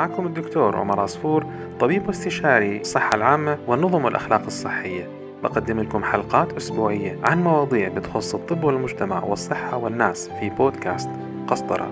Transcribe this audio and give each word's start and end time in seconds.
معكم 0.00 0.26
الدكتور 0.26 0.76
عمر 0.76 1.00
عصفور 1.00 1.46
طبيب 1.80 2.06
واستشاري 2.06 2.80
الصحة 2.80 3.14
العامة 3.14 3.58
والنظم 3.66 4.04
والأخلاق 4.04 4.42
الصحية. 4.44 5.08
بقدم 5.42 5.80
لكم 5.80 6.04
حلقات 6.04 6.52
أسبوعية 6.52 7.18
عن 7.24 7.44
مواضيع 7.44 7.88
بتخص 7.88 8.34
الطب 8.34 8.64
والمجتمع 8.64 9.24
والصحة 9.24 9.76
والناس 9.76 10.28
في 10.28 10.50
بودكاست 10.50 11.10
قسطرة. 11.46 11.90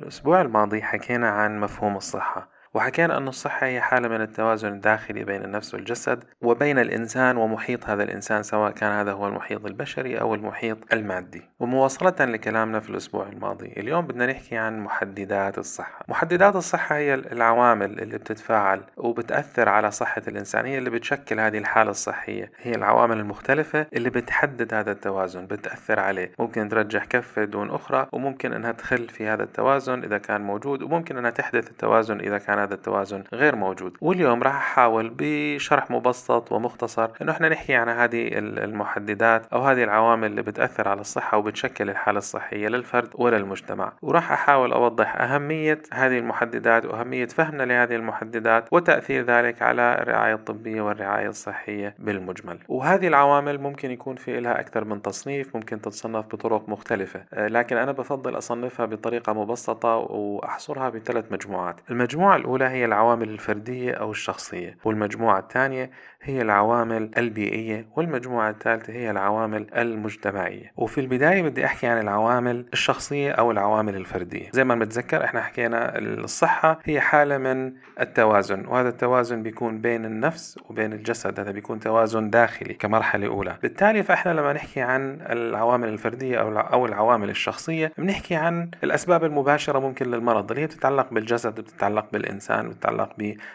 الأسبوع 0.00 0.40
الماضي 0.40 0.82
حكينا 0.82 1.28
عن 1.28 1.60
مفهوم 1.60 1.96
الصحة. 1.96 2.48
وحكينا 2.74 3.16
أن 3.16 3.28
الصحة 3.28 3.66
هي 3.66 3.80
حالة 3.80 4.08
من 4.08 4.20
التوازن 4.20 4.68
الداخلي 4.68 5.24
بين 5.24 5.44
النفس 5.44 5.74
والجسد 5.74 6.24
وبين 6.42 6.78
الإنسان 6.78 7.36
ومحيط 7.36 7.86
هذا 7.86 8.02
الإنسان 8.02 8.42
سواء 8.42 8.70
كان 8.70 8.92
هذا 8.92 9.12
هو 9.12 9.28
المحيط 9.28 9.66
البشري 9.66 10.20
أو 10.20 10.34
المحيط 10.34 10.78
المادي. 10.92 11.42
ومواصلة 11.60 12.14
لكلامنا 12.20 12.80
في 12.80 12.90
الأسبوع 12.90 13.28
الماضي 13.28 13.66
اليوم 13.76 14.06
بدنا 14.06 14.26
نحكي 14.26 14.56
عن 14.56 14.80
محددات 14.80 15.58
الصحة. 15.58 16.04
محددات 16.08 16.56
الصحة 16.56 16.96
هي 16.96 17.14
العوامل 17.14 18.00
اللي 18.00 18.18
بتتفاعل 18.18 18.80
وبتأثر 18.96 19.68
على 19.68 19.90
صحة 19.90 20.22
الإنسان 20.28 20.66
هي 20.66 20.78
اللي 20.78 20.90
بتشكل 20.90 21.40
هذه 21.40 21.58
الحالة 21.58 21.90
الصحية. 21.90 22.52
هي 22.62 22.74
العوامل 22.74 23.18
المختلفة 23.18 23.86
اللي 23.92 24.10
بتحدد 24.10 24.74
هذا 24.74 24.92
التوازن 24.92 25.46
بتأثر 25.46 26.00
عليه. 26.00 26.32
ممكن 26.38 26.68
ترجح 26.68 27.04
كفة 27.04 27.44
دون 27.44 27.70
أخرى 27.70 28.06
وممكن 28.12 28.52
أنها 28.52 28.72
تخل 28.72 29.08
في 29.08 29.28
هذا 29.28 29.42
التوازن 29.42 30.04
إذا 30.04 30.18
كان 30.18 30.40
موجود 30.40 30.82
وممكن 30.82 31.16
أنها 31.16 31.30
تحدث 31.30 31.70
التوازن 31.70 32.20
إذا 32.20 32.38
كان 32.38 32.63
هذا 32.64 32.74
التوازن 32.74 33.24
غير 33.32 33.56
موجود. 33.56 33.96
واليوم 34.00 34.42
راح 34.42 34.54
أحاول 34.56 35.12
بشرح 35.18 35.90
مبسط 35.90 36.52
ومختصر 36.52 37.08
إنه 37.22 37.32
إحنا 37.32 37.48
نحكي 37.48 37.74
عن 37.74 37.88
هذه 37.88 38.28
المحددات 38.38 39.46
أو 39.52 39.62
هذه 39.62 39.84
العوامل 39.84 40.30
اللي 40.30 40.42
بتأثر 40.42 40.88
على 40.88 41.00
الصحة 41.00 41.38
وبتشكل 41.38 41.90
الحالة 41.90 42.18
الصحية 42.18 42.68
للفرد 42.68 43.08
وللمجتمع. 43.14 43.92
وراح 44.02 44.32
أحاول 44.32 44.72
أوضح 44.72 45.20
أهمية 45.20 45.82
هذه 45.92 46.18
المحددات 46.18 46.86
وأهمية 46.86 47.26
فهمنا 47.26 47.62
لهذه 47.62 47.96
المحددات 47.96 48.68
وتأثير 48.72 49.24
ذلك 49.24 49.62
على 49.62 49.98
الرعاية 50.02 50.34
الطبية 50.34 50.82
والرعاية 50.82 51.28
الصحية 51.28 51.94
بالمجمل. 51.98 52.58
وهذه 52.68 53.08
العوامل 53.08 53.58
ممكن 53.60 53.90
يكون 53.90 54.16
في 54.16 54.40
لها 54.40 54.60
أكثر 54.60 54.84
من 54.84 55.02
تصنيف 55.02 55.56
ممكن 55.56 55.80
تتصنف 55.80 56.26
بطرق 56.26 56.68
مختلفة. 56.68 57.20
آه، 57.34 57.48
لكن 57.48 57.76
أنا 57.76 57.92
بفضل 57.92 58.38
أصنفها 58.38 58.86
بطريقة 58.86 59.32
مبسطة 59.32 59.96
وأحصرها 59.96 60.88
بثلاث 60.88 61.32
مجموعات. 61.32 61.76
المجموعة 61.90 62.36
الأولى 62.36 62.53
الأولى 62.56 62.74
هي 62.76 62.84
العوامل 62.84 63.28
الفردية 63.28 63.92
أو 63.92 64.10
الشخصية 64.10 64.76
والمجموعة 64.84 65.38
الثانية 65.38 65.90
هي 66.26 66.42
العوامل 66.42 67.10
البيئية 67.18 67.86
والمجموعة 67.96 68.50
الثالثة 68.50 68.92
هي 68.92 69.10
العوامل 69.10 69.66
المجتمعية. 69.76 70.72
وفي 70.76 71.00
البداية 71.00 71.42
بدي 71.42 71.64
أحكي 71.64 71.86
عن 71.86 72.00
العوامل 72.00 72.66
الشخصية 72.72 73.32
أو 73.32 73.50
العوامل 73.50 73.96
الفردية. 73.96 74.48
زي 74.52 74.64
ما 74.64 74.74
بنتذكر 74.74 75.24
إحنا 75.24 75.42
حكينا 75.42 75.98
الصحة 75.98 76.78
هي 76.84 77.00
حالة 77.00 77.38
من 77.38 77.72
التوازن 78.00 78.66
وهذا 78.66 78.88
التوازن 78.88 79.42
بيكون 79.42 79.80
بين 79.80 80.04
النفس 80.04 80.58
وبين 80.70 80.92
الجسد 80.92 81.40
هذا 81.40 81.50
بيكون 81.50 81.80
توازن 81.80 82.30
داخلي 82.30 82.74
كمرحلة 82.74 83.26
أولى. 83.26 83.56
بالتالي 83.62 84.02
فإحنا 84.02 84.30
لما 84.30 84.52
نحكي 84.52 84.80
عن 84.80 85.18
العوامل 85.20 85.88
الفردية 85.88 86.38
أو 86.72 86.86
العوامل 86.86 87.30
الشخصية 87.30 87.92
بنحكي 87.98 88.34
عن 88.34 88.70
الأسباب 88.84 89.24
المباشرة 89.24 89.78
ممكن 89.78 90.10
للمرض 90.10 90.50
اللي 90.50 90.62
هي 90.62 90.66
بتتعلق 90.66 91.10
بالجسد 91.12 91.54
بتتعلق 91.54 92.06
بالإنسان 92.12 92.68
بتتعلق 92.68 93.10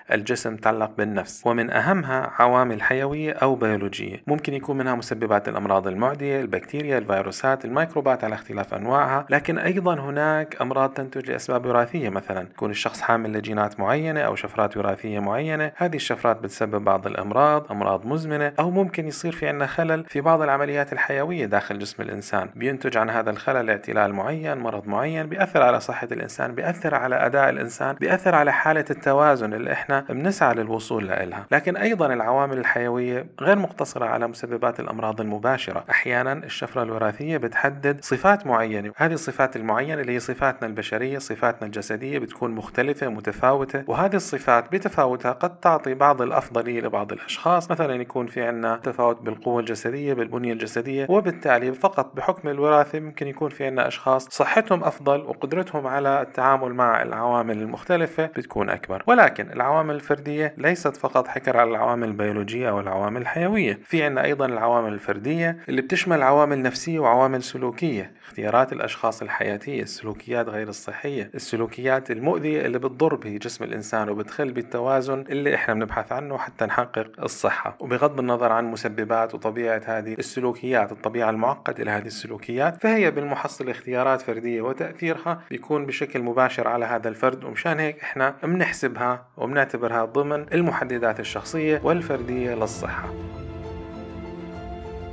بالجسم 0.09 0.55
بتتعلق 0.55 0.91
بالنفس. 0.97 1.41
ومن 1.45 1.71
أهمها 1.71 2.31
عوامل 2.39 2.58
عوامل 2.59 2.81
حيوية 2.81 3.31
أو 3.33 3.55
بيولوجية. 3.55 4.23
ممكن 4.27 4.53
يكون 4.53 4.77
منها 4.77 4.95
مسببات 4.95 5.47
الأمراض 5.47 5.87
المعدية 5.87 6.41
البكتيريا 6.41 6.97
الفيروسات 6.97 7.65
الميكروبات 7.65 8.23
على 8.23 8.35
اختلاف 8.35 8.73
أنواعها. 8.73 9.25
لكن 9.29 9.57
أيضا 9.57 9.99
هناك 9.99 10.61
أمراض 10.61 10.89
تنتج 10.89 11.31
لأسباب 11.31 11.65
وراثية 11.65 12.09
مثلا 12.09 12.41
يكون 12.41 12.71
الشخص 12.71 13.01
حامل 13.01 13.33
لجينات 13.33 13.79
معينة 13.79 14.21
أو 14.21 14.35
شفرات 14.35 14.77
وراثية 14.77 15.19
معينة. 15.19 15.71
هذه 15.75 15.95
الشفرات 15.95 16.41
بتسبب 16.41 16.83
بعض 16.83 17.07
الأمراض 17.07 17.71
أمراض 17.71 18.05
مزمنة 18.05 18.53
أو 18.59 18.71
ممكن 18.71 19.07
يصير 19.07 19.31
في 19.31 19.47
عندنا 19.47 19.67
خلل 19.67 20.05
في 20.07 20.21
بعض 20.21 20.41
العمليات 20.41 20.93
الحيوية 20.93 21.45
داخل 21.45 21.79
جسم 21.79 22.03
الإنسان. 22.03 22.49
بينتج 22.55 22.97
عن 22.97 23.09
هذا 23.09 23.29
الخلل 23.29 23.69
اعتلال 23.69 24.13
معين 24.13 24.57
مرض 24.57 24.87
معين 24.87 25.25
بيأثر 25.27 25.61
على 25.63 25.79
صحة 25.79 26.07
الإنسان 26.11 26.55
بيأثر 26.55 26.95
على 26.95 27.25
أداء 27.25 27.49
الإنسان 27.49 27.95
بيأثر 27.95 28.35
على 28.35 28.53
حالة 28.53 28.85
التوازن 28.89 29.53
اللي 29.53 29.71
إحنا 29.71 30.05
بنسعى 30.09 30.55
للوصول 30.55 31.07
لها. 31.07 31.45
لكن 31.51 31.77
أيضا 31.77 32.13
العوامل 32.13 32.48
العوامل 32.49 32.59
الحيوية 32.59 33.25
غير 33.41 33.59
مقتصرة 33.59 34.05
على 34.05 34.27
مسببات 34.27 34.79
الأمراض 34.79 35.21
المباشرة. 35.21 35.85
أحيانا 35.89 36.33
الشفرة 36.33 36.83
الوراثية 36.83 37.37
بتحدد 37.37 38.03
صفات 38.03 38.47
معينة 38.47 38.91
هذه 38.95 39.13
الصفات 39.13 39.55
المعينة 39.55 40.01
اللي 40.01 40.11
هي 40.15 40.19
صفاتنا 40.19 40.67
البشرية 40.67 41.17
صفاتنا 41.17 41.67
الجسدية 41.67 42.19
بتكون 42.19 42.51
مختلفة 42.51 43.07
متفاوتة 43.07 43.83
وهذه 43.87 44.15
الصفات 44.15 44.71
بتفاوتها 44.71 45.31
قد 45.31 45.59
تعطي 45.59 45.93
بعض 45.93 46.21
الأفضلية 46.21 46.81
لبعض 46.81 47.11
الأشخاص. 47.11 47.71
مثلا 47.71 47.95
يكون 47.95 48.27
في 48.27 48.43
عندنا 48.43 48.77
تفاوت 48.83 49.21
بالقوة 49.21 49.59
الجسدية 49.59 50.13
بالبنية 50.13 50.53
الجسدية 50.53 51.05
وبالتالي 51.09 51.73
فقط 51.73 52.15
بحكم 52.15 52.47
الوراثة 52.47 52.99
ممكن 52.99 53.27
يكون 53.27 53.49
في 53.49 53.65
عندنا 53.65 53.87
أشخاص 53.87 54.27
صحتهم 54.29 54.83
أفضل 54.83 55.19
وقدرتهم 55.21 55.87
على 55.87 56.21
التعامل 56.21 56.73
مع 56.73 57.01
العوامل 57.01 57.57
المختلفة 57.57 58.25
بتكون 58.25 58.69
أكبر. 58.69 59.03
ولكن 59.07 59.51
العوامل 59.51 59.95
الفردية 59.95 60.53
ليست 60.57 60.97
فقط 60.97 61.27
حكر 61.27 61.57
على 61.57 61.69
العوامل 61.69 62.07
البيولوجية 62.07 62.38
البيولوجية 62.39 62.69
أو 62.69 62.79
العوامل 62.79 63.21
الحيوية. 63.21 63.79
في 63.83 64.03
عنا 64.03 64.23
أيضا 64.23 64.45
العوامل 64.45 64.93
الفردية 64.93 65.57
اللي 65.69 65.81
بتشمل 65.81 66.21
عوامل 66.23 66.61
نفسية 66.61 66.99
وعوامل 66.99 67.43
سلوكية. 67.43 68.11
اختيارات 68.27 68.73
الأشخاص 68.73 69.21
الحياتية 69.21 69.81
السلوكيات 69.81 70.49
غير 70.49 70.69
الصحية 70.69 71.31
السلوكيات 71.35 72.11
المؤذية 72.11 72.65
اللي 72.65 72.79
بتضر 72.79 73.15
بجسم 73.15 73.63
الإنسان 73.63 74.09
وبتخل 74.09 74.51
بالتوازن 74.51 75.23
اللي 75.29 75.55
إحنا 75.55 75.73
بنبحث 75.73 76.11
عنه 76.11 76.37
حتى 76.37 76.65
نحقق 76.65 77.11
الصحة. 77.23 77.77
وبغض 77.79 78.19
النظر 78.19 78.51
عن 78.51 78.65
مسببات 78.65 79.35
وطبيعة 79.35 79.81
هذه 79.85 80.13
السلوكيات 80.13 80.91
الطبيعة 80.91 81.29
المعقدة 81.29 81.83
لهذه 81.83 82.05
السلوكيات 82.07 82.81
فهي 82.83 83.11
بالمحصل 83.11 83.69
اختيارات 83.69 84.21
فردية 84.21 84.61
وتأثيرها 84.61 85.41
بيكون 85.49 85.85
بشكل 85.85 86.21
مباشر 86.21 86.67
على 86.67 86.85
هذا 86.85 87.09
الفرد. 87.09 87.43
ومشان 87.43 87.79
هيك 87.79 87.99
إحنا 88.01 88.35
بنحسبها 88.43 89.25
وبنعتبرها 89.37 90.05
ضمن 90.05 90.45
المحددات 90.53 91.19
الشخصية 91.19 91.81
والفردية 91.83 92.18
الفردية 92.19 92.55
للصحة. 92.55 93.13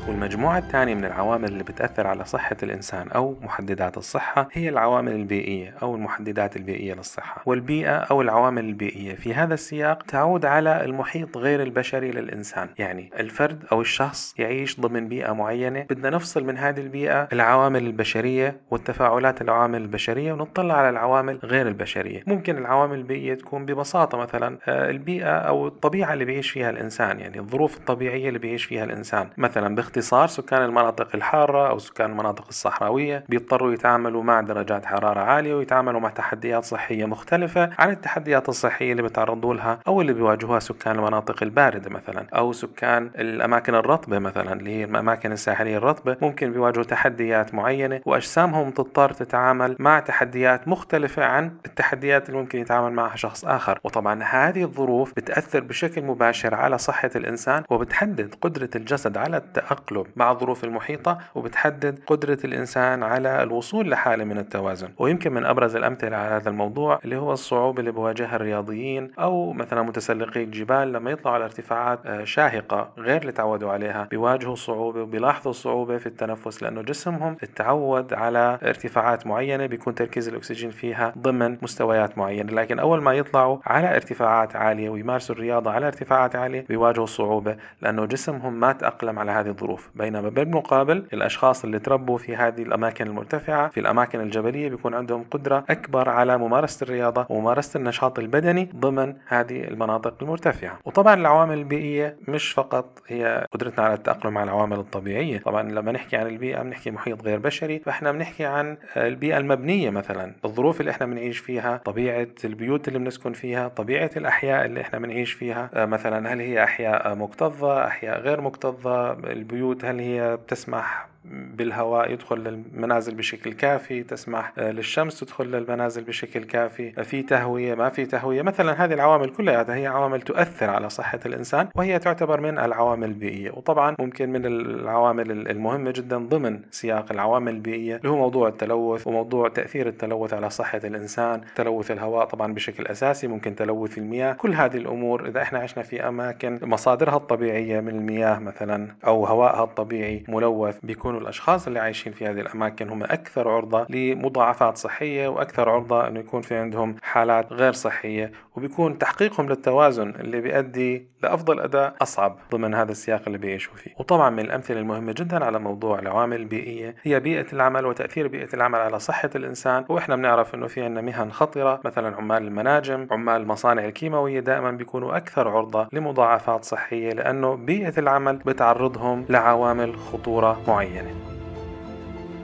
والمجموعة 0.09 0.59
الثانية 0.59 0.95
من 0.95 1.05
العوامل 1.05 1.49
اللي 1.49 1.65
بتأثر 1.65 2.07
على 2.07 2.25
صحة 2.25 2.57
الإنسان 2.63 3.09
أو 3.09 3.37
محددات 3.43 3.97
الصحة 3.99 4.49
هي 4.53 4.69
العوامل 4.69 5.13
البيئية 5.13 5.75
أو 5.83 5.95
المحددات 5.95 6.57
البيئية 6.57 6.95
للصحة. 6.95 7.43
والبيئة 7.47 7.91
أو 7.97 8.23
العوامل 8.23 8.65
البيئية 8.65 9.15
في 9.15 9.35
هذا 9.35 9.55
السياق 9.55 10.03
تعود 10.03 10.45
على 10.45 10.85
المحيط 10.85 11.39
غير 11.39 11.63
البشري 11.63 12.11
للإنسان. 12.11 12.69
يعني 12.79 13.11
الفرد 13.21 13.65
أو 13.73 13.81
الشخص 13.81 14.35
يعيش 14.39 14.81
ضمن 14.81 15.09
بيئة 15.09 15.33
معينة 15.33 15.87
بدنا 15.91 16.11
نفصل 16.11 16.45
من 16.45 16.59
هذه 16.59 16.81
البيئة 16.81 17.29
العوامل 17.33 17.87
البشرية 17.87 18.61
والتفاعلات 18.71 19.43
العوامل 19.43 19.83
البشرية 19.83 20.33
ونطلع 20.33 20.75
على 20.75 20.89
العوامل 20.89 21.39
غير 21.45 21.69
البشرية. 21.69 22.23
ممكن 22.27 22.59
العوامل 22.59 22.99
البيئية 22.99 23.35
تكون 23.35 23.67
ببساطة 23.67 24.19
مثلا 24.19 24.59
آه، 24.69 24.91
البيئة 24.91 25.39
أو 25.39 25.67
الطبيعة 25.67 26.13
اللي 26.13 26.25
بيعيش 26.25 26.51
فيها 26.51 26.71
الإنسان 26.71 27.21
يعني 27.21 27.39
الظروف 27.39 27.77
الطبيعية 27.77 28.29
اللي 28.29 28.39
بيعيش 28.39 28.65
فيها 28.65 28.85
الإنسان. 28.85 29.29
مثلا 29.39 29.75
باختصار 29.97 30.27
سكان 30.27 30.63
المناطق 30.63 31.09
الحارة 31.15 31.71
أو 31.71 31.79
سكان 31.79 32.11
المناطق 32.11 32.45
الصحراوية 32.49 33.25
بيضطروا 33.29 33.73
يتعاملوا 33.73 34.23
مع 34.23 34.41
درجات 34.41 34.87
حرارة 34.87 35.21
عالية 35.21 35.55
ويتعاملوا 35.55 36.01
مع 36.01 36.09
تحديات 36.09 36.65
صحية 36.65 37.05
مختلفة 37.05 37.71
عن 37.79 37.91
التحديات 37.91 38.49
الصحية 38.49 38.93
اللي 38.93 39.03
بيتعرضوا 39.03 39.55
لها 39.55 39.79
أو 39.87 40.01
اللي 40.01 40.13
بيواجهوها 40.13 40.59
سكان 40.59 40.97
المناطق 40.97 41.43
الباردة 41.43 41.91
مثلا 41.91 42.27
أو 42.35 42.53
سكان 42.53 43.11
الأماكن 43.19 43.75
الرطبة 43.75 44.19
مثلا 44.19 44.53
اللي 44.53 44.71
هي 44.71 44.85
الأماكن 44.85 45.33
الساحلية 45.33 45.77
الرطبة. 45.77 46.17
ممكن 46.23 46.53
بيواجهوا 46.53 46.85
تحديات 46.85 47.55
معينة 47.55 48.01
وأجسامهم 48.07 48.71
تضطر 48.71 49.13
تتعامل 49.13 49.77
مع 49.79 50.01
تحديات 50.01 50.69
مختلفة 50.69 51.25
عن 51.25 51.51
التحديات 51.67 52.29
اللي 52.29 52.41
ممكن 52.41 52.59
يتعامل 52.59 52.93
معها 52.93 53.17
شخص 53.17 53.45
آخر. 53.45 53.79
وطبعا 53.85 54.23
هذه 54.23 54.63
الظروف 54.63 55.13
بتأثر 55.17 55.61
بشكل 55.61 56.03
مباشر 56.03 56.55
على 56.55 56.79
صحة 56.79 57.11
الإنسان 57.17 57.63
وبتحدد 57.71 58.35
قدرة 58.41 58.71
الجسد 58.77 59.17
على 59.17 59.37
التأقلم 59.37 59.86
مع 59.93 60.27
مع 60.27 60.33
الظروف 60.33 60.65
المحيطة 60.65 61.19
وبتحدد 61.35 61.99
قدرة 62.07 62.39
الإنسان 62.45 63.03
على 63.03 63.43
الوصول 63.43 63.91
لحالة 63.91 64.25
من 64.25 64.39
التوازن. 64.39 64.89
ويمكن 64.99 65.33
من 65.33 65.45
أبرز 65.45 65.77
الأمثلة 65.77 66.17
على 66.17 66.35
هذا 66.35 66.51
الموضوع 66.51 67.01
اللي 67.05 67.17
هو 67.17 67.33
الصعوبة 67.33 67.81
اللي 67.81 67.91
بواجهها 67.91 68.37
الرياضيين 68.37 69.11
أو 69.19 69.53
مثلا 69.53 69.83
متسلقي 69.83 70.43
الجبال 70.43 70.93
لما 70.93 71.11
يطلعوا 71.11 71.35
على 71.35 71.45
ارتفاعات 71.45 71.99
آه، 72.07 72.25
شاهقة 72.25 72.89
غير 72.99 73.21
اللي 73.21 73.33
تعودوا 73.33 73.71
عليها 73.71 74.09
بيواجهوا 74.11 74.55
صعوبة 74.55 75.03
وبيلاحظوا 75.03 75.53
صعوبة 75.53 75.99
في 75.99 76.07
التنفس 76.07 76.63
لأنه 76.63 76.83
جسمهم 76.83 77.37
اتعود 77.43 78.15
على 78.15 78.59
ارتفاعات 78.63 79.27
معينة 79.27 79.67
بيكون 79.67 79.95
تركيز 79.95 80.29
الأكسجين 80.29 80.71
فيها 80.71 81.13
ضمن 81.19 81.59
مستويات 81.63 82.19
معينة. 82.19 82.53
لكن 82.53 82.79
أول 82.79 83.03
ما 83.03 83.13
يطلعوا 83.13 83.59
على 83.67 83.97
ارتفاعات 83.97 84.57
عالية 84.57 84.91
ويمارسوا 84.91 85.35
الرياضة 85.35 85.71
على 85.71 85.87
ارتفاعات 85.87 86.37
عالية 86.37 86.65
بيواجهوا 86.69 87.07
صعوبة 87.07 87.57
لأنه 87.83 88.05
جسمهم 88.05 88.61
ما 88.61 88.73
تأقلم 88.73 89.19
على 89.19 89.33
هذه 89.33 89.49
الظروف. 89.49 89.76
الظروف 89.77 89.91
بينما 89.95 90.29
بالمقابل 90.29 91.07
الأشخاص 91.13 91.65
اللي 91.65 91.79
تربوا 91.79 92.19
في 92.19 92.37
هذه 92.37 92.63
الأماكن 92.63 93.07
المرتفعة 93.07 93.69
في 93.69 93.81
الأماكن 93.81 94.21
الجبلية 94.21 94.69
بيكون 94.69 94.95
عندهم 94.95 95.25
قدرة 95.31 95.65
أكبر 95.71 96.09
على 96.09 96.39
ممارسة 96.39 96.85
الرياضة 96.85 97.27
وممارسة 97.29 97.79
النشاط 97.79 98.19
البدني 98.19 98.71
ضمن 98.77 99.15
هذه 99.27 99.65
المناطق 99.65 100.15
المرتفعة. 100.23 100.79
وطبعا 100.85 101.15
العوامل 101.15 101.59
البيئية 101.59 102.17
مش 102.29 102.53
فقط 102.53 103.03
هي 103.07 103.47
قدرتنا 103.53 103.85
على 103.85 103.95
التأقلم 103.95 104.33
مع 104.35 104.43
العوامل 104.43 104.79
الطبيعية. 104.79 105.39
طبعا 105.39 105.63
لما 105.63 105.93
نحكي 105.93 106.17
عن 106.17 106.27
البيئة 106.27 106.63
بنحكي 106.63 106.91
محيط 106.91 107.23
غير 107.23 107.39
بشري 107.39 107.79
فإحنا 107.79 108.13
بنحكي 108.13 108.45
عن 108.45 108.77
البيئة 108.97 109.39
المبنية 109.39 109.91
مثلا. 109.91 110.33
الظروف 110.45 110.81
اللي 110.81 110.91
إحنا 110.91 111.07
بنعيش 111.07 111.39
فيها 111.39 111.77
طبيعة 111.85 112.29
البيوت 112.45 112.89
اللي 112.89 112.99
بنسكن 112.99 113.33
فيها 113.33 113.69
طبيعة 113.69 114.11
الأحياء 114.17 114.65
اللي 114.67 114.81
إحنا 114.81 114.99
بنعيش 114.99 115.33
فيها. 115.33 115.71
مثلا 115.75 116.33
هل 116.33 116.41
هي 116.41 116.65
أحياء 116.65 117.15
مكتظة 117.15 117.87
أحياء 117.87 118.21
غير 118.21 118.41
مكتظة؟ 118.41 119.13
البيوت 119.13 119.66
هل 119.85 120.01
هي 120.01 120.37
بتسمح 120.37 121.09
بالهواء 121.31 122.13
يدخل 122.13 122.39
للمنازل 122.39 123.15
بشكل 123.15 123.53
كافي 123.53 124.03
تسمح 124.03 124.53
آه، 124.59 124.71
للشمس 124.71 125.21
تدخل 125.21 125.47
للمنازل 125.47 126.05
بشكل 126.05 126.45
كافي. 126.45 126.93
في 126.93 127.23
تهوية 127.23 127.75
ما 127.75 127.89
في 127.89 128.07
تهوية. 128.07 128.43
مثلا 128.43 128.85
هذه 128.85 128.93
العوامل 128.93 129.31
كلها 129.31 129.75
هي 129.75 129.87
عوامل 129.87 130.23
تؤثر 130.23 130.71
على 130.71 130.91
صحة 130.91 131.21
الإنسان 131.27 131.69
وهي 131.75 131.99
تعتبر 131.99 132.41
من 132.41 132.59
العوامل 132.59 133.09
البيئية. 133.09 133.51
وطبعا 133.51 133.97
ممكن 133.99 134.33
من 134.33 134.47
العوامل 134.47 135.31
المهمة 135.51 135.91
جدا 135.91 136.19
ضمن 136.19 136.61
سياق 136.71 137.13
العوامل 137.13 137.53
البيئية 137.53 137.97
اللي 137.97 138.09
هو 138.09 138.17
موضوع 138.17 138.49
التلوث 138.49 139.07
وموضوع 139.07 139.49
تأثير 139.49 139.89
التلوث 139.89 140.35
على 140.35 140.51
صحة 140.51 140.81
الإنسان. 140.85 141.41
تلوث 141.55 141.91
الهواء 141.91 142.27
طبعا 142.27 142.55
بشكل 142.55 142.87
أساسي 142.87 143.27
ممكن 143.27 143.55
تلوث 143.55 143.99
المياه. 143.99 144.33
كل 144.33 144.55
هذه 144.55 144.77
الأمور 144.77 145.29
إذا 145.29 145.43
إحنا 145.43 145.59
عشنا 145.59 145.83
في 145.83 146.09
أماكن 146.09 146.59
مصادرها 146.63 147.17
الطبيعية 147.17 147.81
من 147.81 147.89
المياه 147.89 148.39
مثلا 148.39 148.89
أو 149.07 149.27
هوائها 149.27 149.65
الطبيعي 149.65 150.25
ملوث 150.29 150.79
بيكون 150.83 151.16
يكونوا 151.17 151.29
الأشخاص 151.29 151.67
اللي 151.67 151.79
عايشين 151.79 152.13
في 152.13 152.27
هذه 152.27 152.41
الأماكن 152.41 152.89
هم 152.89 153.03
أكثر 153.03 153.49
عرضة 153.49 153.87
لمضاعفات 153.91 154.77
صحية 154.77 155.29
وأكثر 155.29 155.69
عرضة 155.69 156.09
أنه 156.09 156.21
يكون 156.21 156.43
في 156.43 156.55
عندهم 156.55 156.97
حالات 157.03 157.53
غير 157.53 157.73
صحية 157.73 158.33
وبيكون 158.57 158.99
تحقيقهم 158.99 159.49
للتوازن 159.49 160.11
اللي 160.11 160.41
بيؤدي 160.41 161.09
لأفضل 161.27 161.61
أداء 161.61 161.95
أصعب 162.03 162.37
ضمن 162.53 162.75
هذا 162.75 162.93
السياق 162.93 163.23
اللي 163.27 163.39
بيعيشوا 163.39 163.75
فيه. 163.75 163.91
وطبعا 163.99 164.31
من 164.31 164.41
الأمثلة 164.41 164.81
المهمة 164.81 165.13
جدا 165.13 165.45
على 165.45 165.59
موضوع 165.59 165.99
العوامل 165.99 166.37
البيئية 166.37 166.95
هي 167.03 167.21
بيئة 167.21 167.47
العمل 167.53 167.87
وتأثير 167.87 168.29
بيئة 168.29 168.49
العمل 168.55 168.79
على 168.79 168.99
صحة 168.99 169.31
الإنسان. 169.35 169.85
وإحنا 169.89 170.17
بنعرف 170.17 170.55
أنه 170.55 170.67
في 170.67 170.83
عندنا 170.83 171.01
مهن 171.01 171.33
خطرة 171.33 171.81
مثلا 171.85 172.17
عمال 172.17 172.43
المناجم 172.43 173.07
عمال 173.11 173.41
المصانع 173.41 173.85
الكيماوية 173.85 174.41
دائما 174.41 174.71
بيكونوا 174.71 175.17
أكثر 175.17 175.49
عرضة 175.49 175.89
لمضاعفات 175.93 176.65
صحية 176.65 177.11
لأنه 177.11 177.55
بيئة 177.55 177.99
العمل 177.99 178.37
بتعرضهم 178.37 179.27
لعوامل 179.29 179.97
خطورة 179.97 180.61
معينة. 180.69 181.36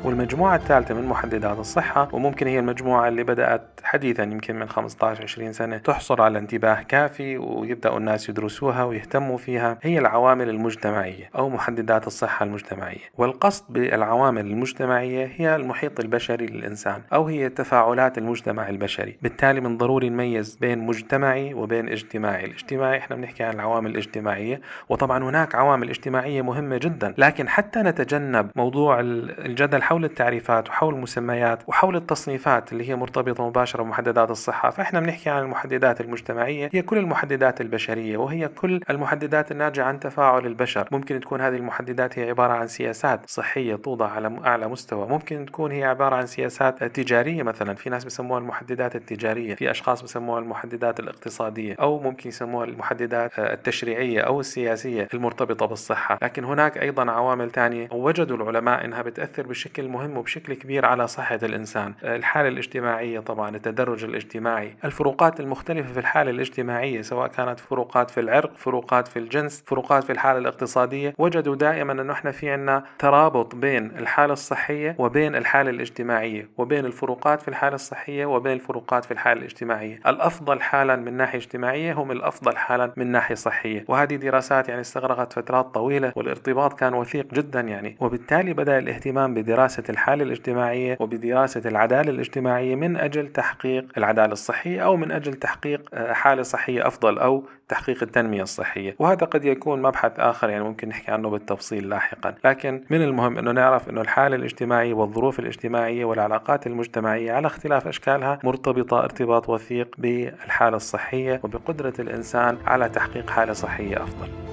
والمجموعة 0.05 0.57
الثالثة 0.57 0.95
من 0.95 1.07
محددات 1.07 1.59
الصحة 1.59 2.09
وممكن 2.13 2.47
هي 2.47 2.59
المجموعة 2.59 3.09
اللي 3.09 3.25
بدأت 3.25 3.81
حديثا 3.83 4.23
يمكن 4.23 4.59
من 4.59 4.69
15 4.69 5.23
20 5.23 5.53
سنة 5.53 5.77
تحصل 5.77 6.21
على 6.21 6.39
انتباه 6.39 6.83
كافي 6.83 7.39
ويبدأوا 7.39 7.99
الناس 7.99 8.29
يدرسوها 8.29 8.85
ويهتموا 8.85 9.39
فيها 9.39 9.79
هي 9.83 9.99
العوامل 9.99 10.49
المجتمعية 10.49 11.31
أو 11.37 11.49
محددات 11.49 12.07
الصحة 12.07 12.45
المجتمعية. 12.45 12.99
والقصد 13.19 13.65
بالعوامل 13.69 14.47
المجتمعية 14.47 15.31
هي 15.37 15.57
المحيط 15.57 16.01
البشري 16.01 16.47
للإنسان 16.47 17.03
أو 17.13 17.27
هي 17.27 17.49
تفاعلات 17.49 18.19
المجتمع 18.19 18.69
البشري. 18.69 19.19
بالتالي 19.23 19.61
من 19.61 19.79
ضروري 19.79 20.09
نميز 20.09 20.57
بين 20.57 20.79
مجتمعي 20.79 21.55
وبين 21.55 21.89
اجتماعي. 21.89 22.45
الاجتماعي 22.45 22.99
إحنا 22.99 23.17
بنحكي 23.17 23.43
عن 23.45 23.55
العوامل 23.55 23.91
الاجتماعية 23.91 24.61
وطبعا 24.89 25.25
هناك 25.25 25.55
عوامل 25.55 25.89
اجتماعية 25.89 26.43
مهمة 26.43 26.77
جدا. 26.77 27.15
لكن 27.19 27.49
حتى 27.49 27.83
نتجنب 27.83 28.51
موضوع 28.57 29.01
الجدل 29.01 29.83
حول 29.93 30.05
التعريفات 30.05 30.69
وحول 30.69 30.95
المسميات 30.95 31.63
وحول 31.69 31.97
التصنيفات 31.97 32.73
اللي 32.73 32.89
هي 32.89 32.97
مرتبطة 32.97 33.49
مباشرة 33.49 33.83
بمحددات 33.83 34.31
الصحة. 34.31 34.71
فإحنا 34.71 35.01
بنحكي 35.01 35.31
عن 35.31 35.43
المحددات 35.43 36.01
المجتمعية. 36.01 36.71
هي 36.73 36.83
كل 36.83 36.99
المحددات 36.99 37.61
البشرية 37.61 38.17
وهي 38.17 38.49
كل 38.49 38.81
المحددات 38.91 39.53
الناتجة 39.53 39.85
عن 39.85 40.01
تفاعل 40.01 40.47
البشر. 40.47 40.89
ممكن 40.93 41.21
تكون 41.21 41.41
هذه 41.41 41.57
المحددات 41.57 42.19
هي 42.19 42.29
عبارة 42.29 42.53
عن 42.53 42.67
سياسات 42.67 43.21
صحية 43.27 43.77
توضع 43.77 44.09
على 44.09 44.41
أعلى 44.45 44.69
مستوى. 44.69 45.09
ممكن 45.09 45.47
تكون 45.47 45.73
هي 45.73 45.85
عبارة 45.85 46.15
عن 46.15 46.27
سياسات 46.27 46.85
تجارية 46.85 47.43
مثلا. 47.43 47.75
في 47.75 47.91
ناس 47.91 48.05
بسموها 48.05 48.39
المحددات 48.39 48.97
التجارية 48.97 49.55
في 49.55 49.71
أشخاص 49.71 50.03
بسموها 50.03 50.41
المحددات 50.41 51.01
الاقتصادية 51.01 51.77
أو 51.81 52.01
ممكن 52.01 52.29
يسموها 52.29 52.65
المحددات 52.65 53.39
التشريعية 53.39 54.21
أو 54.21 54.41
السياسية 54.41 55.09
المرتبطة 55.15 55.67
بالصحة. 55.67 56.19
لكن 56.23 56.45
هناك 56.45 56.79
أيضا 56.79 57.11
عوامل 57.11 57.51
ثانية. 57.51 57.89
وجدوا 57.93 58.37
العلماء 58.37 58.85
أنها 58.85 59.03
بتأثر 59.03 59.47
بشكل 59.47 59.82
بشكل 59.83 59.93
مهم 59.93 60.17
وبشكل 60.17 60.55
كبير 60.55 60.87
على 60.87 61.07
صحة 61.07 61.39
الإنسان. 61.43 61.95
الحالة 62.05 62.49
الاجتماعية 62.49 63.21
طبعا 63.21 63.57
التدرج 63.57 64.05
الاجتماعي 64.05 64.77
الفروقات 64.85 65.41
المختلفة 65.41 65.93
في 65.93 65.99
الحالة 66.01 66.31
الاجتماعية 66.31 67.03
سواء 67.03 67.29
كانت 67.29 67.61
فروقات 67.61 68.11
في 68.11 68.21
العرق 68.21 68.57
فروقات 68.57 69.09
في 69.09 69.19
الجنس 69.19 69.65
فروقات 69.67 70.05
في 70.05 70.13
الحالة 70.13 70.39
الاقتصادية. 70.39 71.15
وجدوا 71.19 71.57
دائما 71.57 71.93
أنه 71.93 72.13
إحنا 72.13 72.31
في 72.31 72.51
عنا 72.51 72.85
ترابط 72.99 73.55
بين 73.55 73.87
الحالة 73.87 74.33
الصحية 74.33 74.97
وبين 74.99 75.37
الحالة 75.37 75.71
الاجتماعية 75.71 76.49
وبين 76.59 76.87
الفروقات 76.87 77.43
في 77.43 77.49
الحالة 77.49 77.75
الصحية 77.75 78.27
وبين 78.27 78.53
الفروقات 78.53 79.05
في 79.05 79.11
الحالة 79.11 79.41
الاجتماعية. 79.41 80.01
الأفضل 80.07 80.61
حالا 80.61 80.97
من 80.97 81.13
ناحية 81.17 81.39
اجتماعية 81.39 81.93
هم 81.93 82.11
الأفضل 82.11 82.57
حالا 82.57 82.93
من 82.97 83.07
ناحية 83.07 83.35
صحية. 83.35 83.85
وهذه 83.89 84.17
دراسات 84.17 84.69
يعني 84.69 84.81
استغرقت 84.81 85.33
فترات 85.33 85.75
طويلة 85.75 86.13
والارتباط 86.17 86.79
كان 86.79 86.95
وثيق 86.95 87.35
جدا 87.35 87.61
يعني. 87.61 87.97
وبالتالي 88.01 88.53
بدأ 88.53 88.79
الاهتمام 88.79 89.35
بدراسة 89.35 89.72
بدراسة 89.73 89.93
الحالة 89.93 90.25
الاجتماعية 90.25 90.97
وبدراسة 91.01 91.63
العدالة 91.67 92.11
الاجتماعية 92.11 92.75
من 92.75 92.97
أجل 92.97 93.29
تحقيق 93.29 93.85
العدالة 93.97 94.33
الصحية 94.33 94.81
أو 94.81 94.97
من 94.97 95.13
أجل 95.13 95.35
تحقيق 95.35 95.89
آه، 95.95 96.13
حالة 96.13 96.43
صحية 96.43 96.87
أفضل 96.87 97.19
أو 97.19 97.45
تحقيق 97.69 98.03
التنمية 98.03 98.43
الصحية. 98.43 98.97
وهذا 98.99 99.27
قد 99.27 99.45
يكون 99.45 99.83
مبحث 99.83 100.13
آخر 100.19 100.51
يعني 100.51 100.65
ممكن 100.65 100.89
نحكي 100.89 101.11
عنه 101.11 101.31
بالتفصيل 101.31 101.89
لاحقا. 101.89 102.35
لكن 102.45 102.85
من 102.91 103.03
المهم 103.03 103.39
أنه 103.39 103.53
نعرف 103.53 103.89
أنه 103.89 104.01
الحالة 104.01 104.37
الاجتماعية 104.37 104.95
والظروف 104.95 105.39
الاجتماعية 105.39 106.05
والعلاقات 106.05 106.67
المجتمعية 106.67 107.33
على 107.33 107.47
اختلاف 107.47 107.89
أشكالها 107.89 108.39
مرتبطة 108.45 109.05
ارتباط 109.05 109.49
وثيق 109.49 109.95
بالحالة 109.99 110.77
الصحية 110.77 111.41
وبقدرة 111.43 111.95
الإنسان 111.99 112.59
على 112.67 112.89
تحقيق 112.89 113.31
حالة 113.31 113.53
صحية 113.53 114.03
أفضل. 114.03 114.52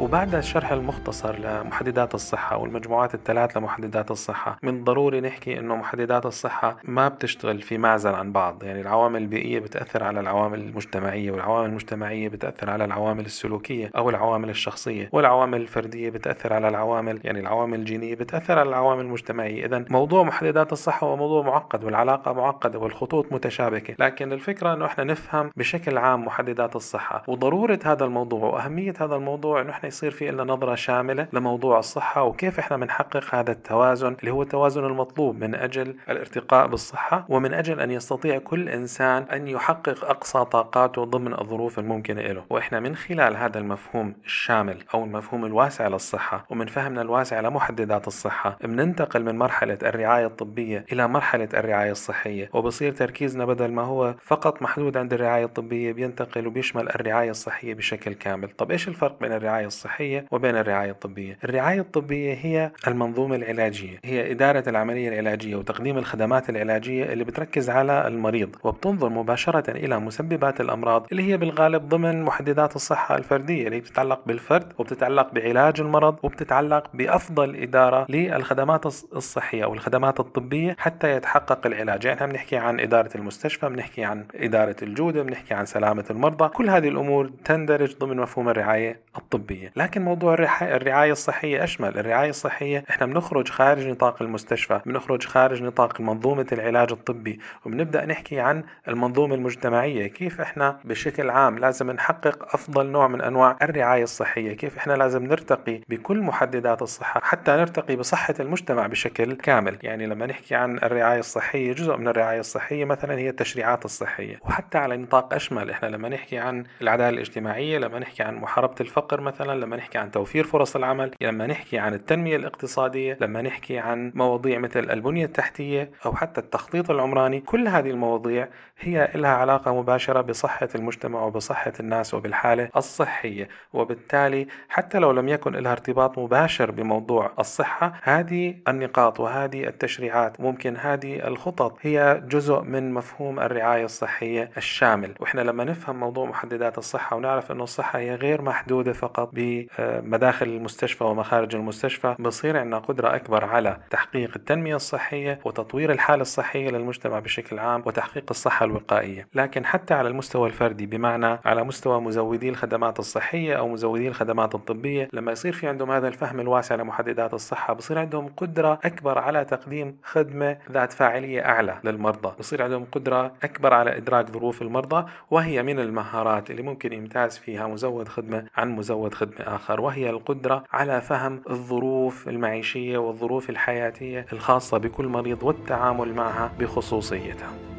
وبعد 0.00 0.34
الشرح 0.34 0.72
المختصر 0.72 1.38
لمحددات 1.38 2.14
الصحة 2.14 2.56
والمجموعات 2.56 3.14
الثلاث 3.14 3.56
لمحددات 3.56 4.10
الصحة 4.10 4.58
من 4.62 4.84
ضروري 4.84 5.20
نحكي 5.20 5.58
إنه 5.58 5.76
محددات 5.76 6.26
الصحة 6.26 6.76
ما 6.84 7.08
بتشتغل 7.08 7.62
في 7.62 7.78
معزل 7.78 8.14
عن 8.14 8.32
بعض. 8.32 8.64
يعني 8.64 8.80
العوامل 8.80 9.22
البيئية 9.22 9.58
بتأثر 9.58 10.04
على 10.04 10.20
العوامل 10.20 10.60
المجتمعية 10.60 11.30
والعوامل 11.30 11.68
المجتمعية 11.68 12.28
بتأثر 12.28 12.70
على 12.70 12.84
العوامل 12.84 13.24
السلوكية 13.24 13.90
أو 13.96 14.10
العوامل 14.10 14.50
الشخصية 14.50 15.08
والعوامل 15.12 15.60
الفردية 15.60 16.10
بتأثر 16.10 16.52
على 16.52 16.68
العوامل 16.68 17.20
يعني 17.24 17.40
العوامل 17.40 17.78
الجينية 17.78 18.14
بتأثر 18.14 18.58
على 18.58 18.68
العوامل 18.68 19.04
المجتمعية. 19.04 19.66
اذا 19.66 19.84
موضوع 19.90 20.22
محددات 20.22 20.72
الصحة 20.72 21.06
هو 21.06 21.16
موضوع 21.16 21.42
معقد 21.42 21.84
والعلاقة 21.84 22.32
معقدة 22.32 22.78
والخطوط 22.78 23.32
متشابكة. 23.32 23.94
لكن 23.98 24.32
الفكرة 24.32 24.74
إنه 24.74 24.86
إحنا 24.86 25.04
نفهم 25.04 25.50
بشكل 25.56 25.98
عام 25.98 26.24
محددات 26.24 26.76
الصحة 26.76 27.22
وضرورة 27.28 27.78
هذا 27.84 28.04
الموضوع 28.04 28.44
وأهمية 28.44 28.94
هذا 29.00 29.16
الموضوع 29.16 29.60
إنه 29.60 29.70
إحنا 29.70 29.84
يصير 29.94 30.10
في 30.10 30.30
لنا 30.30 30.44
نظرة 30.44 30.74
شاملة 30.74 31.26
لموضوع 31.32 31.78
الصحة 31.78 32.22
وكيف 32.22 32.58
إحنا 32.58 32.76
بنحقق 32.76 33.34
هذا 33.34 33.52
التوازن 33.52 34.16
اللي 34.20 34.30
هو 34.30 34.42
التوازن 34.42 34.84
المطلوب 34.84 35.44
من 35.44 35.54
أجل 35.54 35.96
الارتقاء 36.08 36.66
بالصحة 36.66 37.26
ومن 37.28 37.54
أجل 37.54 37.80
أن 37.80 37.90
يستطيع 37.90 38.38
كل 38.38 38.68
إنسان 38.68 39.22
أن 39.22 39.48
يحقق 39.48 40.04
أقصى 40.04 40.44
طاقاته 40.44 41.04
ضمن 41.04 41.34
الظروف 41.40 41.78
الممكنة 41.78 42.20
له 42.20 42.44
وإحنا 42.50 42.80
من 42.80 42.96
خلال 42.96 43.36
هذا 43.36 43.58
المفهوم 43.58 44.14
الشامل 44.24 44.84
أو 44.94 45.04
المفهوم 45.04 45.44
الواسع 45.44 45.88
للصحة 45.88 46.46
ومن 46.50 46.66
فهمنا 46.66 47.02
الواسع 47.02 47.40
لمحددات 47.40 48.06
الصحة 48.06 48.58
بننتقل 48.64 49.22
من 49.22 49.38
مرحلة 49.38 49.78
الرعاية 49.82 50.26
الطبية 50.26 50.84
إلى 50.92 51.08
مرحلة 51.08 51.48
الرعاية 51.54 51.90
الصحية 51.90 52.50
وبصير 52.52 52.92
تركيزنا 52.92 53.44
بدل 53.44 53.72
ما 53.72 53.82
هو 53.82 54.14
فقط 54.24 54.62
محدود 54.62 54.96
عند 54.96 55.12
الرعاية 55.12 55.44
الطبية 55.44 55.92
بينتقل 55.92 56.46
وبيشمل 56.46 56.88
الرعاية 56.88 57.30
الصحية 57.30 57.74
بشكل 57.74 58.12
كامل. 58.12 58.48
طب 58.48 58.70
إيش 58.70 58.88
الفرق 58.88 59.20
بين 59.20 59.32
الرعاية 59.32 59.66
الصحية 59.74 60.24
وبين 60.30 60.56
الرعاية 60.56 60.90
الطبية. 60.90 61.38
الرعاية 61.44 61.80
الطبية 61.80 62.34
هي 62.34 62.70
المنظومة 62.88 63.36
العلاجية 63.36 63.98
هي 64.04 64.32
إدارة 64.32 64.64
العملية 64.68 65.08
العلاجية 65.08 65.56
وتقديم 65.56 65.98
الخدمات 65.98 66.50
العلاجية 66.50 67.04
اللي 67.12 67.24
بتركز 67.24 67.70
على 67.70 68.08
المريض 68.08 68.56
وبتنظر 68.64 69.08
مباشرة 69.08 69.70
إلى 69.70 69.98
مسببات 70.00 70.60
الأمراض 70.60 71.06
اللي 71.12 71.22
هي 71.22 71.36
بالغالب 71.36 71.88
ضمن 71.88 72.22
محددات 72.22 72.76
الصحة 72.76 73.16
الفردية 73.16 73.66
اللي 73.66 73.80
بتتعلق 73.80 74.20
بالفرد 74.26 74.72
وبتتعلق 74.78 75.34
بعلاج 75.34 75.80
المرض 75.80 76.16
وبتتعلق 76.22 76.90
بأفضل 76.94 77.56
إدارة 77.56 78.06
للخدمات 78.08 78.86
الصحية 78.86 79.64
أو 79.64 79.74
الخدمات 79.74 80.20
الطبية 80.20 80.76
حتى 80.78 81.10
يتحقق 81.10 81.66
العلاج. 81.66 82.04
يعني 82.04 82.32
بنحكي 82.32 82.56
عن 82.56 82.80
إدارة 82.80 83.10
المستشفى 83.14 83.68
بنحكي 83.68 84.04
عن 84.04 84.24
إدارة 84.34 84.76
الجودة 84.82 85.22
بنحكي 85.22 85.54
عن 85.54 85.66
سلامة 85.66 86.04
المرضى. 86.10 86.48
كل 86.48 86.70
هذه 86.70 86.88
الأمور 86.88 87.30
تندرج 87.44 87.96
ضمن 87.98 88.16
مفهوم 88.16 88.48
الرعاية 88.48 89.00
الطبية. 89.16 89.63
الصحية. 89.66 89.84
لكن 89.84 90.02
موضوع 90.02 90.34
الرعاية 90.62 91.12
الصحية 91.12 91.64
أشمل. 91.64 91.98
الرعاية 91.98 92.30
الصحية 92.30 92.84
إحنا 92.90 93.06
بنخرج 93.06 93.48
خارج 93.48 93.86
نطاق 93.86 94.22
المستشفى 94.22 94.80
بنخرج 94.86 95.26
خارج 95.26 95.62
نطاق 95.62 96.00
منظومة 96.00 96.46
العلاج 96.52 96.92
الطبي 96.92 97.40
وبنبدأ 97.64 98.04
نحكي 98.06 98.40
عن 98.40 98.64
المنظومة 98.88 99.34
المجتمعية. 99.34 100.06
كيف 100.06 100.40
إحنا 100.40 100.80
بشكل 100.84 101.30
عام 101.30 101.58
لازم 101.58 101.90
نحقق 101.90 102.54
أفضل 102.54 102.86
نوع 102.86 103.08
من 103.08 103.20
أنواع 103.20 103.56
الرعاية 103.62 104.02
الصحية؟ 104.02 104.52
كيف 104.52 104.76
إحنا 104.76 104.92
لازم 104.92 105.24
نرتقي 105.24 105.80
بكل 105.88 106.20
محددات 106.20 106.82
الصحة 106.82 107.20
حتى 107.24 107.50
نرتقي 107.50 107.96
بصحة 107.96 108.34
المجتمع 108.40 108.86
بشكل 108.86 109.34
كامل؟ 109.36 109.78
يعني 109.82 110.06
لما 110.06 110.26
نحكي 110.26 110.54
عن 110.54 110.76
الرعاية 110.78 111.20
الصحية 111.20 111.72
جزء 111.72 111.96
من 111.96 112.08
الرعاية 112.08 112.40
الصحية 112.40 112.84
مثلا 112.84 113.14
هي 113.14 113.28
التشريعات 113.28 113.84
الصحية. 113.84 114.40
وحتى 114.44 114.78
على 114.78 114.96
نطاق 114.96 115.34
أشمل 115.34 115.70
إحنا 115.70 115.86
لما 115.88 116.08
نحكي 116.08 116.38
عن 116.38 116.64
العدالة 116.82 117.08
الاجتماعية 117.08 117.78
لما 117.78 117.98
نحكي 117.98 118.22
عن 118.22 118.34
محاربة 118.34 118.74
الفقر 118.80 119.20
مثلا 119.20 119.53
لما 119.60 119.76
نحكي 119.76 119.98
عن 119.98 120.10
توفير 120.10 120.44
فرص 120.44 120.76
العمل 120.76 121.10
لما 121.20 121.46
نحكي 121.46 121.78
عن 121.78 121.94
التنمية 121.94 122.36
الاقتصادية 122.36 123.18
لما 123.20 123.42
نحكي 123.42 123.78
عن 123.78 124.12
مواضيع 124.14 124.58
مثل 124.58 124.90
البنية 124.90 125.24
التحتية 125.24 125.90
أو 126.06 126.14
حتى 126.14 126.40
التخطيط 126.40 126.90
العمراني 126.90 127.40
كل 127.40 127.68
هذه 127.68 127.90
المواضيع 127.90 128.48
هي 128.78 129.10
لها 129.14 129.30
علاقة 129.30 129.74
مباشرة 129.74 130.20
بصحة 130.20 130.68
المجتمع 130.74 131.22
وبصحة 131.22 131.72
الناس 131.80 132.14
وبالحالة 132.14 132.68
الصحية. 132.76 133.48
وبالتالي 133.72 134.46
حتى 134.68 134.98
لو 134.98 135.10
لم 135.10 135.28
يكن 135.28 135.52
لها 135.52 135.72
ارتباط 135.72 136.18
مباشر 136.18 136.70
بموضوع 136.70 137.32
الصحة 137.38 137.92
هذه 138.02 138.54
النقاط 138.68 139.20
وهذه 139.20 139.66
التشريعات 139.66 140.40
ممكن 140.40 140.76
هذه 140.76 141.26
الخطط 141.26 141.78
هي 141.80 142.22
جزء 142.28 142.60
من 142.60 142.94
مفهوم 142.94 143.40
الرعاية 143.40 143.84
الصحية 143.84 144.50
الشامل. 144.56 145.14
وإحنا 145.20 145.40
لما 145.40 145.64
نفهم 145.64 146.00
موضوع 146.00 146.24
محددات 146.26 146.78
الصحة 146.78 147.16
ونعرف 147.16 147.52
أنه 147.52 147.64
الصحة 147.64 147.98
هي 147.98 148.14
غير 148.14 148.42
محدودة 148.42 148.92
فقط 148.92 149.34
بمداخل 149.44 150.46
المستشفى 150.46 151.04
ومخارج 151.04 151.54
المستشفى 151.54 152.16
بصير 152.18 152.56
عندنا 152.56 152.78
قدرة 152.78 153.14
أكبر 153.14 153.44
على 153.44 153.78
تحقيق 153.90 154.32
التنمية 154.36 154.76
الصحية 154.76 155.40
وتطوير 155.44 155.92
الحالة 155.92 156.22
الصحية 156.22 156.70
للمجتمع 156.70 157.18
بشكل 157.18 157.58
عام 157.58 157.82
وتحقيق 157.86 158.24
الصحة 158.30 158.64
الوقائية. 158.66 159.28
لكن 159.34 159.64
حتى 159.66 159.94
على 159.94 160.08
المستوى 160.08 160.48
الفردي 160.48 160.86
بمعنى 160.86 161.38
على 161.44 161.64
مستوى 161.64 162.00
مزودي 162.00 162.48
الخدمات 162.48 162.98
الصحية 162.98 163.54
أو 163.54 163.68
مزودي 163.68 164.08
الخدمات 164.08 164.54
الطبية 164.54 165.08
لما 165.12 165.32
يصير 165.32 165.52
في 165.52 165.68
عندهم 165.68 165.90
هذا 165.90 166.08
الفهم 166.08 166.40
الواسع 166.40 166.74
لمحددات 166.74 167.34
الصحة 167.34 167.74
بصير 167.74 167.98
عندهم 167.98 168.28
قدرة 168.36 168.78
أكبر 168.84 169.18
على 169.18 169.44
تقديم 169.44 169.96
خدمة 170.04 170.56
ذات 170.72 170.92
فاعلية 170.92 171.44
أعلى 171.46 171.78
للمرضى. 171.84 172.34
بصير 172.38 172.62
عندهم 172.62 172.84
قدرة 172.92 173.32
أكبر 173.42 173.74
على 173.74 173.96
إدراك 173.96 174.30
ظروف 174.30 174.62
المرضى 174.62 175.06
وهي 175.30 175.62
من 175.62 175.78
المهارات 175.78 176.50
اللي 176.50 176.62
ممكن 176.62 176.92
يمتاز 176.92 177.38
فيها 177.38 177.66
مزود 177.66 178.08
خدمة 178.08 178.44
عن 178.56 178.70
مزود 178.70 179.14
خدمة. 179.14 179.33
آخر 179.40 179.80
وهي 179.80 180.10
القدرة 180.10 180.64
على 180.72 181.00
فهم 181.00 181.42
الظروف 181.50 182.28
المعيشية 182.28 182.98
والظروف 182.98 183.50
الحياتية 183.50 184.26
الخاصة 184.32 184.78
بكل 184.78 185.06
مريض 185.08 185.42
والتعامل 185.42 186.14
معها 186.14 186.52
بخصوصيتها 186.58 187.73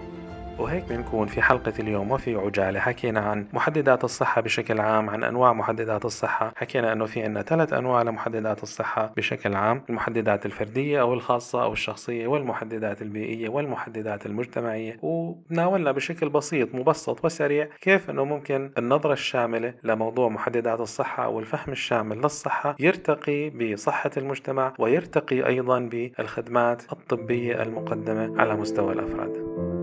وهيك 0.59 0.83
بنكون 0.89 1.27
في 1.27 1.41
حلقة 1.41 1.73
اليوم 1.79 2.11
وفي 2.11 2.35
عجالة. 2.35 2.79
حكينا 2.79 3.19
عن 3.19 3.47
محددات 3.53 4.03
الصحة 4.03 4.41
بشكل 4.41 4.79
عام 4.79 5.09
عن 5.09 5.23
أنواع 5.23 5.53
محددات 5.53 6.05
الصحة. 6.05 6.53
حكينا 6.55 6.93
أنه 6.93 7.05
في 7.05 7.23
عنا 7.23 7.41
ثلاث 7.41 7.73
أنواع 7.73 8.01
لمحددات 8.01 8.63
الصحة 8.63 9.13
بشكل 9.17 9.55
عام. 9.55 9.81
المحددات 9.89 10.45
الفردية 10.45 11.01
أو 11.01 11.13
الخاصة 11.13 11.63
أو 11.63 11.73
الشخصية 11.73 12.27
والمحددات 12.27 13.01
البيئية 13.01 13.49
والمحددات 13.49 14.25
المجتمعية. 14.25 14.97
وناولنا 15.01 15.91
بشكل 15.91 16.29
بسيط 16.29 16.75
مبسط 16.75 17.25
وسريع 17.25 17.67
كيف 17.81 18.09
أنه 18.09 18.25
ممكن 18.25 18.71
النظرة 18.77 19.13
الشاملة 19.13 19.73
لموضوع 19.83 20.29
محددات 20.29 20.79
الصحة 20.79 21.25
أو 21.25 21.39
الفهم 21.39 21.71
الشامل 21.71 22.17
للصحة 22.17 22.75
يرتقي 22.79 23.49
بصحة 23.49 24.11
المجتمع 24.17 24.73
ويرتقي 24.79 25.47
أيضا 25.47 25.79
بالخدمات 25.79 26.83
الطبية 26.91 27.61
المقدمة 27.61 28.41
على 28.41 28.55
مستوى 28.55 28.93
الأفراد. 28.93 29.74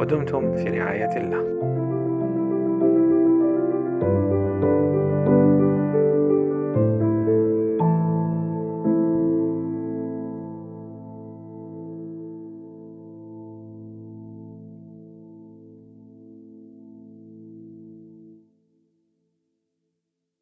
ودمتم 0.00 0.56
في 0.56 0.64
رعاية 0.64 1.16
الله. 1.16 1.60